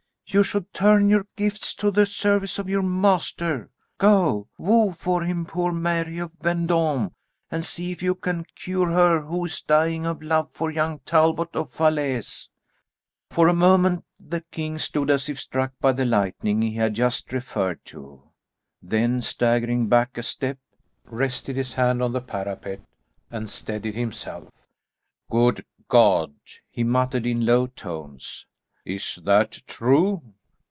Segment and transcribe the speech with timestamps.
[0.33, 3.69] "You should turn your gifts to the service of your master.
[3.97, 7.11] Go, woo for him poor Mary of Vendôme,
[7.49, 11.53] and see if you can cure her who is dying of love for young Talbot
[11.53, 12.47] of Falaise."
[13.29, 17.33] For a moment the king stood as if struck by the lightning he had just
[17.33, 18.23] referred to,
[18.81, 20.59] then staggering back a step,
[21.03, 22.79] rested his hand on the parapet
[23.29, 24.47] and steadied himself.
[25.29, 26.31] "Good God!"
[26.69, 28.45] he muttered in low tones,
[28.83, 30.19] "is that true?"